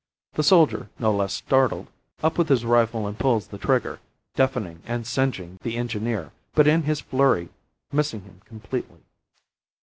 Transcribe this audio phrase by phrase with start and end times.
[0.33, 1.85] The soldier, no less startled,
[2.23, 3.99] up with his rifle and pulls the trigger,
[4.35, 7.49] deafening and singeing the engineer, but in his flurry
[7.91, 9.03] missing him completely.